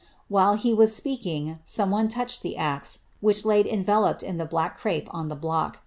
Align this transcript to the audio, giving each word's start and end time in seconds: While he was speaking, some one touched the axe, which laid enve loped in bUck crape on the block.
While 0.29 0.55
he 0.55 0.73
was 0.73 0.95
speaking, 0.95 1.59
some 1.63 1.91
one 1.91 2.07
touched 2.07 2.41
the 2.41 2.57
axe, 2.57 3.01
which 3.19 3.45
laid 3.45 3.67
enve 3.67 3.85
loped 4.01 4.23
in 4.23 4.37
bUck 4.47 4.75
crape 4.75 5.07
on 5.13 5.27
the 5.27 5.35
block. 5.35 5.79